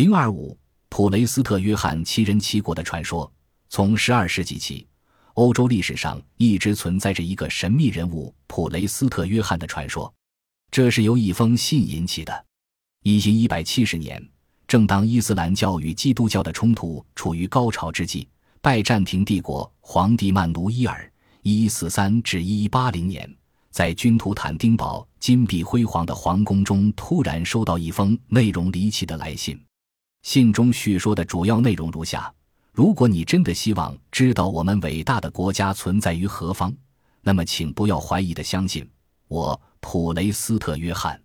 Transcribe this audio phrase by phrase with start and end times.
[0.00, 0.58] 零二五
[0.88, 3.30] 普雷斯特约翰七人七国的传说。
[3.68, 4.86] 从十二世纪起，
[5.34, 10.10] 欧洲历史上一直存在着一个神秘人物普雷斯特约翰的传说。
[10.70, 12.46] 这是由一封信引起的。
[13.02, 14.26] 一零一百七十年，
[14.66, 18.26] 正当伊斯兰教与基督教的冲突处于高潮之际，
[18.62, 21.12] 拜占庭帝国皇帝曼努伊尔
[21.44, 23.30] （一一四三至一一八零年）
[23.70, 29.62] 在君图坦丁堡金碧辉煌的皇宫中，突然收到一封内容离奇的来信。
[30.22, 32.32] 信中叙说的主要内容如下：
[32.72, 36.74] 如果你真的希望知道我们伟大的国家存在于何方，
[37.22, 38.88] 那么请不要怀疑的相信
[39.28, 41.20] 我，普雷斯特约翰，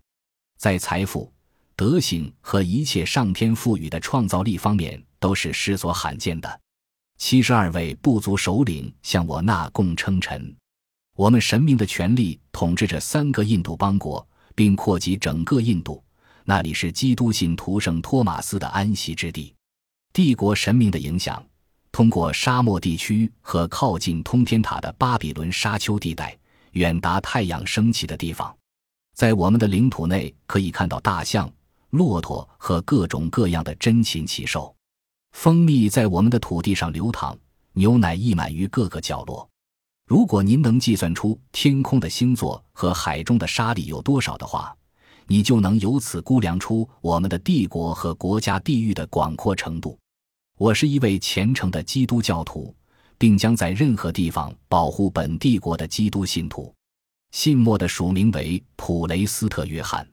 [0.58, 1.32] 在财富。
[1.78, 6.60] 德行和一切上天赋予的创造力方面都是世所罕见的。
[7.18, 10.56] 七十二位部族首领向我纳贡称臣。
[11.14, 16.02] 我们神明的权力统治着三个印度邦国，并扩及整个印度。
[16.48, 19.52] 那里是基督信徒圣托马斯的安息之地。
[20.12, 21.44] 帝国神明的影响
[21.90, 26.38] 通过沙漠地区和靠近通天塔的巴比伦沙丘地带，
[26.70, 28.56] 远达太阳升起的地方。
[29.16, 31.52] 在我们的领土内，可以看到大象。
[31.90, 34.74] 骆驼和各种各样的珍禽奇兽，
[35.32, 37.36] 蜂蜜在我们的土地上流淌，
[37.72, 39.48] 牛奶溢满于各个角落。
[40.06, 44.76] 如果您能计算出天空的星座和海中的沙粒有多少的话，
[45.26, 49.98] 你就能由此估量出我们的帝国和国家地域的广阔程度。
[50.58, 52.74] 我是一位虔诚的基督教徒，
[53.18, 56.72] 并将在任何地方保护本帝国的基督信徒。
[57.32, 60.06] 信末的署名为普雷斯特约翰。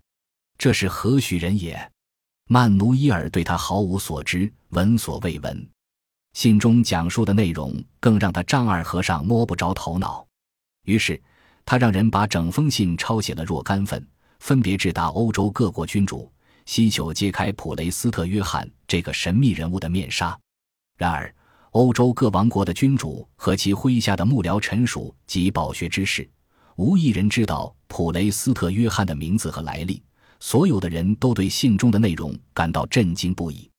[0.57, 1.91] 这是何许人也？
[2.49, 5.67] 曼努伊尔对他毫无所知，闻所未闻。
[6.33, 10.25] 信中讲述的内容更让他丈二和尚摸不着头脑。
[10.85, 11.21] 于是，
[11.63, 14.05] 他让人把整封信抄写了若干份，
[14.43, 16.29] 分别致达欧洲各国君主，
[16.65, 20.37] 希求揭开普雷斯特约翰这个神秘人物的面纱。
[20.97, 21.33] 然而，
[21.71, 26.29] 欧洲各王国的君主和其麾下的幕僚臣属及饱学之士，
[26.75, 30.03] 无一人知道普雷斯特约翰的名字和来历。
[30.41, 33.71] 所有的人都对信中的内容感到震惊不已，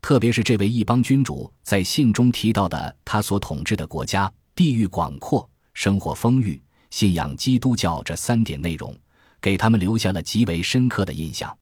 [0.00, 6.58] 特别是这位异邦君主在信中提到的他所统治的国家地域广阔、生活丰裕、
[6.88, 8.98] 信仰基督教这三点内容，
[9.46, 11.56] 给他们留下了极为深刻的印象。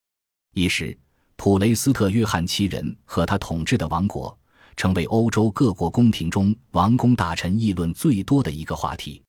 [0.55, 0.97] 一时，
[1.37, 4.35] 普雷斯特约翰七人和他统治的王国，
[4.75, 9.23] 成为欧洲各国宫廷中王公大臣议论最多的一个话题。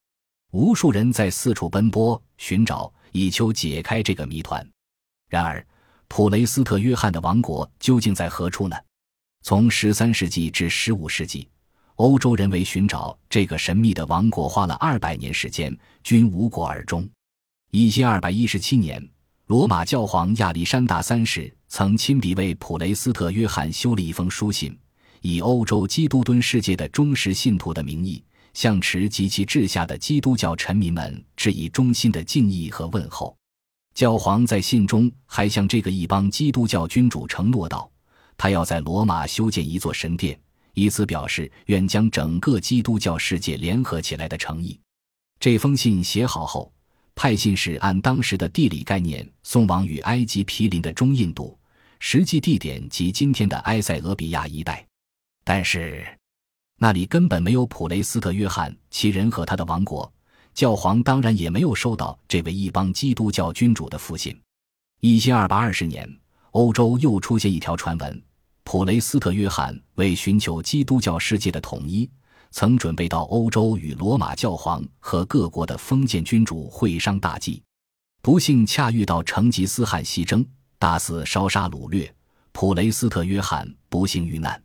[0.54, 4.66] 无数人在四处奔波寻找，以求解开这个谜团。
[5.28, 5.62] 然而，
[6.08, 8.78] 普雷斯特约翰的王国究竟在何处呢？
[9.44, 11.46] 从十三世纪至十五世纪，
[11.96, 17.06] 欧洲人为寻找这个神秘的王国花了二百年时间，均无果而终。
[17.78, 19.06] 一千二百一十七年，
[19.48, 24.74] 罗马教皇亚历山大三世曾亲笔为普雷斯特约翰修了一封书信，
[25.20, 33.36] 以欧洲基督敦世界的忠实信徒的名义，向持及其治下的基督教臣民们致以衷心的敬意和问候。
[33.94, 37.92] 教皇在信中还向这个一帮基督教君主承诺道
[38.38, 40.40] ：“他要在罗马修建一座神殿，
[40.76, 44.80] 以此表示愿将整个基督教世界联合起来的诚意。”
[45.42, 46.72] 这封信写好后，
[47.16, 51.58] 派信使按当时的地理概念送往与埃及毗邻的中印度，
[52.00, 54.86] 实际地点及今天的埃塞俄比亚一带。
[55.44, 56.06] 但是，
[56.78, 60.12] 那里根本没有普雷斯特约翰其人和他的王国。
[60.54, 64.40] 教皇当然也没有收到这位一帮基督教君主的复信。
[65.02, 66.10] 一千二百二十年，
[66.52, 68.24] 欧洲又出现一条传闻：
[68.64, 72.10] 普雷斯特约翰为寻求基督教世界的统一，
[72.56, 77.62] 曾准备到欧洲与罗马教皇和各国的封建君主会商大计。
[78.22, 80.44] 不幸恰遇到成吉思汗西征，
[80.80, 82.10] 大肆烧杀掳掠，
[82.54, 84.60] 普雷斯特约翰不幸遇难。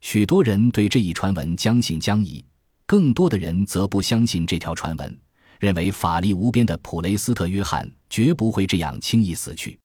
[0.00, 2.44] 许多人对这一传闻将信将疑，
[2.86, 5.20] 更多的人则不相信这条传闻。
[5.58, 9.76] 认为法力无边的普雷斯特约翰绝不会这样轻易死去。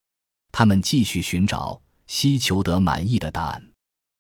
[0.52, 3.72] 他们继续寻找，希求得满意的答案。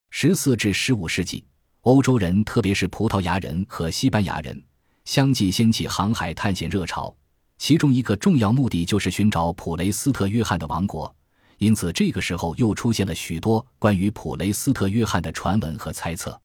[0.09, 1.45] 十四至十五世纪，
[1.83, 4.61] 欧洲人，特别是葡萄牙人和西班牙人，
[5.05, 7.15] 相继掀起航海探险热潮。
[7.57, 11.13] 其中一个重要目的就是寻找普雷斯特约翰的王国。
[11.57, 16.37] 因此，这个时候又出现了许多关于普雷斯特约翰的传闻和猜测。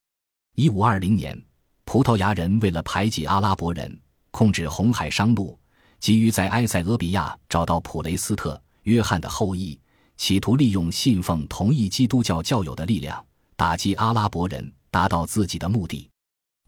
[0.55, 1.41] 一五二零年，
[1.85, 4.01] 葡萄牙人为了排挤阿拉伯人。
[4.31, 5.57] 控制红海商路，
[6.01, 9.79] 急于在埃塞俄比亚找到普雷斯特约翰的后裔，
[10.17, 16.09] 企图利用信奉同一基督教教友的力量打击阿拉伯人，达到自己的目的。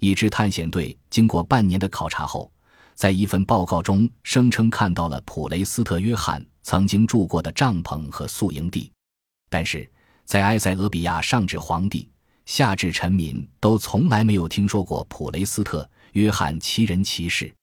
[0.01, 2.51] 一支探险队经过半年的考察后，
[2.97, 8.91] 在一份报告中声称看到了普雷斯特约翰曾经住过的帐篷和宿营地，
[9.49, 9.89] 但是
[10.25, 12.11] 在埃塞俄比亚上至皇帝，
[12.47, 15.85] 下至臣民，都从来没有听说过普雷斯特·
[16.15, 17.55] 约翰奇人奇事，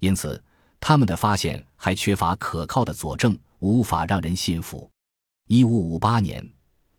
[0.00, 0.40] 因此
[0.78, 4.90] 他们的发现还缺乏可靠的佐证，无法让人信服。
[5.48, 6.46] 一五五八年，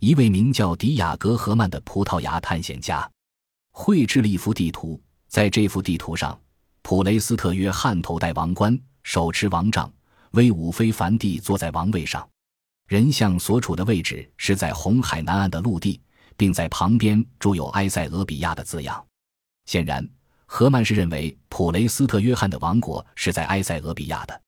[0.04, 3.10] 一位名叫迪亚格·赫曼的葡萄牙探险家
[3.72, 6.38] 绘制了一幅地图，在这幅地图上，
[6.82, 9.90] 普雷斯特·约翰头戴王冠，手持王杖，
[10.32, 12.28] 威武非凡地坐在王位上。
[12.90, 16.02] 人像所处的位置是在红海南岸的陆地，
[16.36, 19.02] 并在旁边注有埃塞俄比亚的字样。
[19.68, 20.06] 显然，
[20.46, 24.42] 荷曼是认为普雷斯特约翰的王国是在埃塞俄比亚的。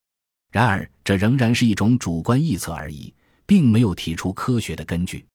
[0.51, 3.15] 然而，这仍然是一种主观臆测而已，
[3.45, 5.25] 并没有提出科学的根据。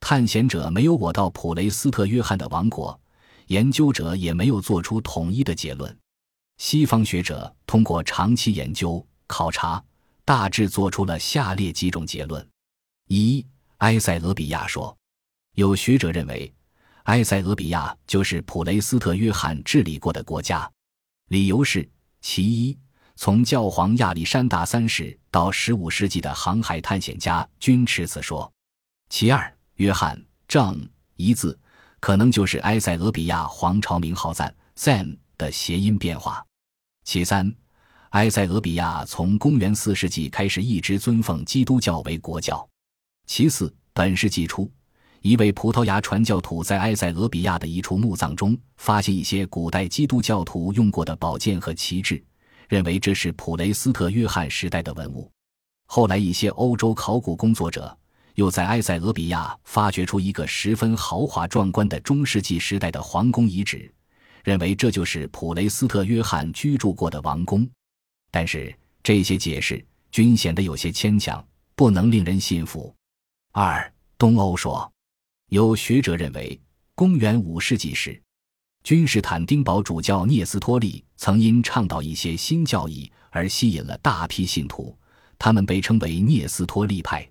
[0.00, 2.98] 探险者没有我到普雷斯特约翰的王国，
[3.46, 5.96] 研究者也没有做出统一的结论。
[6.58, 9.82] 西方学者通过长期研究考察。
[10.22, 12.46] 大致做出了下列几种结论：
[13.08, 13.44] 一、
[13.78, 14.96] 埃塞俄比亚说，
[15.56, 16.54] 有学者认为，
[17.04, 20.70] 埃塞俄比亚就是普雷斯特约翰治理过的国家。
[21.30, 22.78] 理由是：其一，
[23.16, 28.48] 从教皇亚历山大三世到十五世纪的航海探险家均持此说；
[29.08, 30.86] 其二，约翰正
[31.16, 31.58] 一字
[32.00, 36.44] 可能就是埃塞俄比亚皇朝名号赞赞的谐音变化；
[37.02, 37.50] 其三。
[38.10, 42.68] 埃塞俄比亚从公元四世纪开始一直尊奉基督教为国教。
[43.26, 44.70] 其次，本世纪初，
[45.22, 52.22] 一位葡萄牙传教徒在埃塞俄比亚的一处墓葬中发现一些古代基督教徒用过的宝剑和旗帜，
[52.68, 55.30] 认为这是普雷斯特约翰时代的文物。
[55.86, 57.96] 后来，一些欧洲考古工作者
[58.40, 63.92] 又在埃塞俄比亚发掘出一个十分豪华壮观的中世纪时代的皇宫遗址，
[64.42, 67.68] 认为这就是普雷斯特约翰居住过的王宫。
[68.30, 72.94] 但是这些解释均显得有些牵强，不能令人信服。
[73.52, 74.90] 二东欧说，
[75.50, 76.58] 有学者认为，
[76.94, 78.18] 公元五世纪时，
[78.82, 84.96] 君士坦丁堡主教聂斯托利曾因倡导一些新教义而吸引了大批信徒，
[85.38, 87.29] 他们被称为聂斯托利派。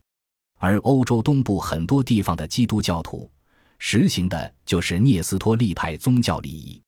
[0.60, 3.30] 而欧洲东部很多地方的基督教徒
[3.80, 6.80] 实行的就是聂斯托利派宗教礼仪。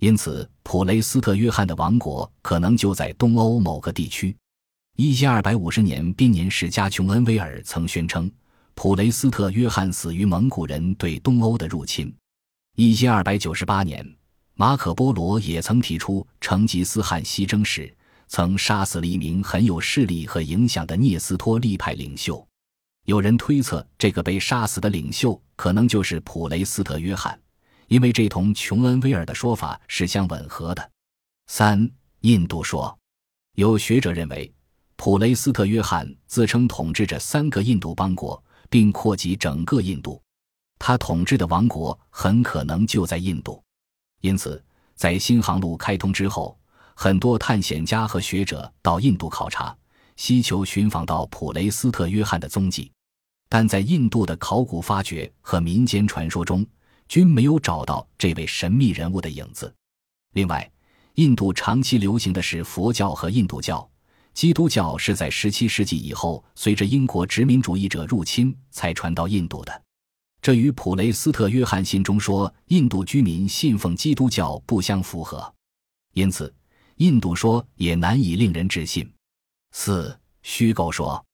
[0.00, 4.34] 因此，普雷斯特约翰的王国可能就在东欧某个地区。
[4.96, 8.30] 一千二百五十年，编年史家琼恩威尔曾宣称，
[8.74, 12.14] 普雷斯特约翰死于蒙古人对东欧的入侵。
[12.76, 14.08] 一千二百九十八年，
[14.54, 17.92] 马可波罗也曾提出，成吉思汗西征时
[18.28, 22.47] 曾杀死了一名很有势力和影响的聂斯托利派领袖。
[23.08, 27.40] 有人推测，这个被杀死的领袖可能就是普雷斯特约翰。
[27.86, 30.90] 因为这同琼恩威尔的说法是相吻合的。
[31.46, 31.90] 三、
[32.20, 32.98] 印度说，
[33.54, 34.52] 有学者认为，
[34.96, 40.20] 普雷斯特约翰自称统治着三个印度邦国，并扩及整个印度，
[40.78, 43.64] 他统治的王国很可能就在印度。
[44.20, 44.62] 因此，
[44.94, 46.58] 在新航路开通之后，
[46.92, 49.74] 很多探险家和学者到印度考察，
[50.16, 52.92] 希求寻访到普雷斯特约翰的踪迹，
[53.48, 56.66] 但在印度的考古发掘和民间传说中。
[57.08, 59.74] 均没有找到这位神秘人物的影子。
[60.34, 60.70] 另外，
[61.14, 63.90] 印度长期流行的是佛教和印度教，
[64.34, 69.82] 基督教是在17世纪以后，随着英国殖民主义者入侵才传到印度的。
[70.42, 75.50] 这与普雷斯特约翰信中说印度居民信奉基督教不相符合，
[76.12, 76.54] 因此，
[76.96, 79.10] 印度说也难以令人置信。
[79.72, 81.24] 四虚构说，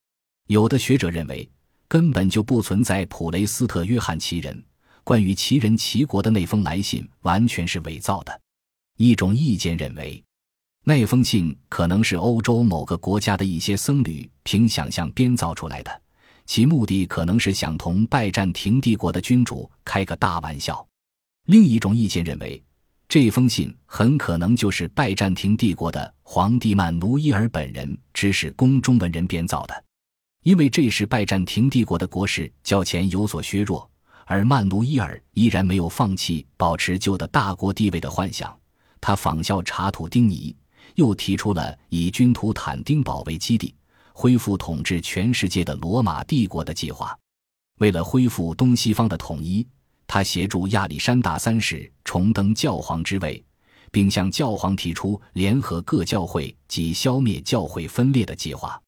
[0.47, 1.51] 有的学者认为
[1.89, 4.63] 根本就不存在普雷斯特约翰其人。
[5.03, 8.41] 关于奇人齐国的那封来信完全是伪造的。
[8.97, 10.23] 一种意见认为，
[10.85, 16.03] 那封信可能是欧洲某个国家的一些僧侣凭想象编造出来的，
[16.47, 20.87] 其目的可能是想同拜占庭帝国的君主开个大玩笑。
[21.47, 22.63] 另一种意见认为，
[23.07, 29.85] 这封信很可能就是拜占庭帝国的皇帝曼努伊尔本人指使宫中文人编造的，
[30.45, 33.91] 因为这时拜占庭帝国的国势较前有所削弱。
[34.27, 38.59] 而曼努伊尔依然没有放弃保持旧的大国地位的幻想，
[38.99, 40.57] 他仿效查土丁尼，
[40.95, 43.75] 又提出了以君图坦丁堡为基地，
[44.15, 47.15] 恢复统治全世界的罗马帝国的计划。
[47.81, 49.67] 为了恢复东西方的统一，
[50.07, 53.45] 他协助亚历山大三世重登教皇之位，
[53.91, 58.81] 并向教皇提出联合各教会及消灭教会分裂的计划。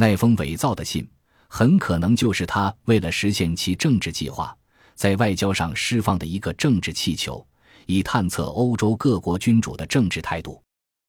[0.00, 1.06] 那封伪造的信
[1.46, 4.56] 很可能就是他为了实现其政治计划。
[4.94, 7.46] 在外交上释放的一个政治气球，
[7.84, 10.62] 以探测欧洲各国君主的政治态度。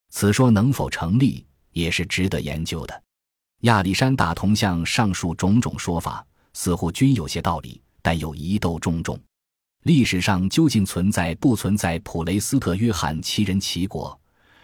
[0.09, 3.03] 此说能否成立，也是值得研究的。
[3.61, 9.17] 亚历山大铜像上述种种说法似乎均有些道理，但又疑窦重重。
[9.83, 14.19] 历史上究竟存在不存在普雷斯特约翰奇人奇国？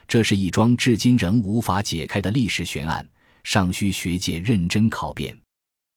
[0.06, 3.08] 这是一桩至今仍无法解开的历史悬案，
[3.50, 5.47] 尚需学界认真考辨。